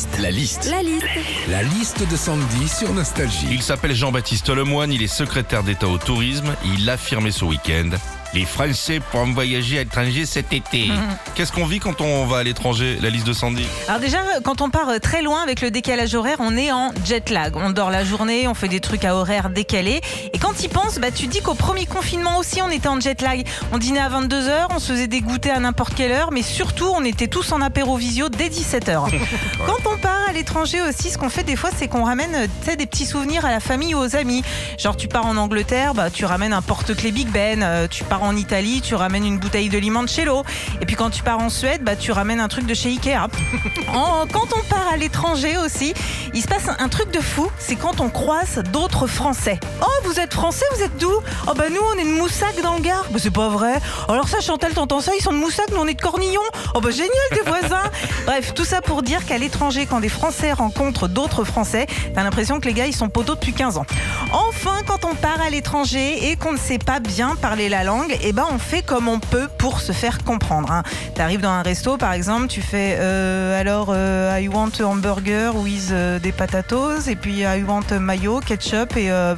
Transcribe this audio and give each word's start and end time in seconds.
liste. 0.00 0.18
La 0.18 0.30
liste. 0.30 0.70
La 0.70 0.82
liste. 0.82 1.06
La 1.48 1.62
liste 1.62 2.10
de 2.10 2.16
Sandy 2.16 2.68
sur 2.68 2.92
Nostalgie. 2.94 3.48
Il 3.50 3.62
s'appelle 3.62 3.94
Jean-Baptiste 3.94 4.48
Lemoine, 4.48 4.92
il 4.92 5.02
est 5.02 5.08
secrétaire 5.08 5.62
d'État 5.62 5.88
au 5.88 5.98
tourisme. 5.98 6.54
Il 6.64 6.86
l'a 6.86 6.94
affirmé 6.94 7.30
ce 7.30 7.44
week-end. 7.44 7.90
Les 8.32 8.44
Français 8.44 9.00
pourront 9.10 9.32
voyager 9.32 9.78
à 9.78 9.82
l'étranger 9.82 10.24
cet 10.24 10.52
été. 10.52 10.88
Qu'est-ce 11.34 11.50
qu'on 11.50 11.66
vit 11.66 11.80
quand 11.80 12.00
on 12.00 12.26
va 12.26 12.38
à 12.38 12.42
l'étranger 12.44 12.96
La 13.02 13.10
liste 13.10 13.26
de 13.26 13.32
Sandy 13.32 13.66
Alors 13.88 14.00
déjà, 14.00 14.18
quand 14.44 14.60
on 14.60 14.70
part 14.70 14.88
euh, 14.88 14.98
très 14.98 15.20
loin 15.20 15.42
avec 15.42 15.60
le 15.60 15.72
décalage 15.72 16.14
horaire, 16.14 16.36
on 16.38 16.56
est 16.56 16.70
en 16.70 16.92
jet 17.04 17.28
lag. 17.30 17.56
On 17.56 17.70
dort 17.70 17.90
la 17.90 18.04
journée, 18.04 18.46
on 18.46 18.54
fait 18.54 18.68
des 18.68 18.78
trucs 18.78 19.04
à 19.04 19.16
horaire 19.16 19.50
décalé. 19.50 20.00
Et 20.32 20.38
quand 20.38 20.52
tu 20.52 20.66
y 20.66 20.68
penses, 20.68 21.00
bah, 21.00 21.10
tu 21.10 21.26
dis 21.26 21.40
qu'au 21.40 21.54
premier 21.54 21.86
confinement 21.86 22.38
aussi, 22.38 22.62
on 22.62 22.68
était 22.70 22.88
en 22.88 23.00
jet 23.00 23.20
lag. 23.20 23.44
On 23.72 23.78
dînait 23.78 23.98
à 23.98 24.08
22h, 24.08 24.66
on 24.70 24.78
se 24.78 24.92
faisait 24.92 25.08
des 25.08 25.22
goûters 25.22 25.56
à 25.56 25.60
n'importe 25.60 25.94
quelle 25.94 26.12
heure, 26.12 26.30
mais 26.30 26.42
surtout, 26.42 26.92
on 26.96 27.04
était 27.04 27.26
tous 27.26 27.50
en 27.50 27.60
apéro 27.60 27.96
visio 27.96 28.28
dès 28.28 28.48
17h. 28.48 29.10
Quand 29.66 29.90
on 29.92 29.98
part 29.98 30.28
à 30.28 30.32
l'étranger 30.32 30.80
aussi, 30.82 31.10
ce 31.10 31.18
qu'on 31.18 31.30
fait 31.30 31.42
des 31.42 31.56
fois, 31.56 31.70
c'est 31.76 31.88
qu'on 31.88 32.04
ramène 32.04 32.34
euh, 32.34 32.76
des 32.76 32.86
petits 32.86 33.06
souvenirs 33.06 33.44
à 33.44 33.50
la 33.50 33.60
famille 33.60 33.96
ou 33.96 33.98
aux 33.98 34.14
amis. 34.14 34.44
Genre, 34.78 34.96
tu 34.96 35.08
pars 35.08 35.26
en 35.26 35.36
Angleterre, 35.36 35.94
bah, 35.94 36.10
tu 36.10 36.24
ramènes 36.24 36.52
un 36.52 36.62
porte-clés 36.62 37.10
Big 37.10 37.28
Ben. 37.28 37.62
Euh, 37.62 37.88
tu 37.88 38.04
pars 38.04 38.19
en 38.22 38.36
Italie, 38.36 38.80
tu 38.82 38.94
ramènes 38.94 39.24
une 39.24 39.38
bouteille 39.38 39.68
de 39.68 39.78
limoncello. 39.78 40.44
Et 40.80 40.86
puis 40.86 40.96
quand 40.96 41.10
tu 41.10 41.22
pars 41.22 41.38
en 41.38 41.48
Suède, 41.50 41.82
bah, 41.82 41.96
tu 41.96 42.12
ramènes 42.12 42.40
un 42.40 42.48
truc 42.48 42.66
de 42.66 42.74
chez 42.74 42.90
Ikea. 42.90 43.28
En- 43.94 44.26
quand 44.32 44.46
on 44.56 44.62
part 44.68 44.86
à 44.92 44.96
l'étranger 44.96 45.56
aussi, 45.64 45.94
il 46.34 46.42
se 46.42 46.46
passe 46.48 46.64
un 46.78 46.88
truc 46.88 47.10
de 47.10 47.20
fou, 47.20 47.50
c'est 47.58 47.74
quand 47.76 48.00
on 48.00 48.08
croise 48.08 48.62
d'autres 48.72 49.06
Français. 49.06 49.58
Oh, 49.82 49.86
vous 50.04 50.20
êtes 50.20 50.32
Français, 50.34 50.64
vous 50.76 50.82
êtes 50.82 50.96
d'où? 50.98 51.10
Oh 51.48 51.52
bah 51.56 51.64
nous, 51.70 51.80
on 51.94 51.98
est 51.98 52.04
de 52.04 52.16
Moussac 52.18 52.60
dans 52.62 52.74
le 52.74 52.80
Gard. 52.82 53.04
Bah 53.10 53.18
c'est 53.20 53.30
pas 53.32 53.48
vrai. 53.48 53.74
Alors 54.08 54.28
ça, 54.28 54.40
Chantal, 54.40 54.72
t'entends 54.72 55.00
ça? 55.00 55.12
Ils 55.18 55.22
sont 55.22 55.32
de 55.32 55.38
Moussac, 55.38 55.66
nous 55.72 55.78
on 55.78 55.86
est 55.88 55.94
de 55.94 56.00
Cornillon. 56.00 56.40
Oh 56.74 56.80
bah 56.80 56.90
génial, 56.90 57.10
tes 57.32 57.40
voisins. 57.48 57.82
Bref, 58.26 58.54
tout 58.54 58.64
ça 58.64 58.80
pour 58.80 59.02
dire 59.02 59.24
qu'à 59.26 59.38
l'étranger, 59.38 59.86
quand 59.88 60.00
des 60.00 60.08
Français 60.08 60.52
rencontrent 60.52 61.08
d'autres 61.08 61.44
Français, 61.44 61.86
t'as 62.14 62.22
l'impression 62.22 62.60
que 62.60 62.66
les 62.68 62.74
gars, 62.74 62.86
ils 62.86 62.94
sont 62.94 63.08
poteaux 63.08 63.34
depuis 63.34 63.52
15 63.52 63.78
ans. 63.78 63.86
Enfin, 64.32 64.78
quand 64.86 65.04
on 65.04 65.14
part 65.14 65.40
à 65.40 65.50
l'étranger 65.50 66.30
et 66.30 66.36
qu'on 66.36 66.52
ne 66.52 66.58
sait 66.58 66.78
pas 66.78 67.00
bien 67.00 67.34
parler 67.36 67.68
la 67.68 67.82
langue, 67.84 68.09
eh 68.22 68.32
ben 68.32 68.46
on 68.50 68.58
fait 68.58 68.82
comme 68.82 69.08
on 69.08 69.18
peut 69.18 69.48
pour 69.58 69.80
se 69.80 69.92
faire 69.92 70.22
comprendre. 70.24 70.70
Hein. 70.70 70.82
T'arrives 71.14 71.40
dans 71.40 71.50
un 71.50 71.62
resto, 71.62 71.96
par 71.96 72.12
exemple, 72.12 72.46
tu 72.48 72.60
fais 72.62 72.96
euh, 72.98 73.60
alors 73.60 73.88
euh, 73.90 74.38
I 74.40 74.48
want 74.48 74.70
a 74.80 74.84
hamburger 74.84 75.52
with 75.54 75.90
euh, 75.92 76.18
des 76.18 76.32
potatoes 76.32 77.08
et 77.08 77.16
puis 77.16 77.40
I 77.40 77.62
want 77.66 77.84
a 77.90 77.98
mayo, 77.98 78.40
ketchup 78.40 78.96
et 78.96 79.10
euh, 79.10 79.34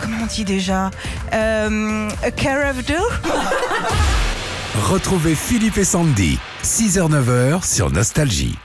comment 0.00 0.18
on 0.22 0.26
dit 0.26 0.44
déjà 0.44 0.90
a 1.32 2.30
care 2.36 2.70
of 2.70 2.84
do? 2.84 2.94
Retrouvez 4.90 5.34
Philippe 5.34 5.78
et 5.78 5.84
Sandy, 5.84 6.38
6h-9h 6.62 7.66
sur 7.66 7.90
Nostalgie. 7.90 8.58